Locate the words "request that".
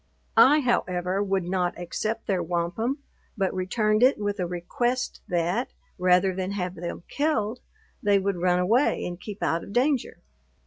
4.47-5.73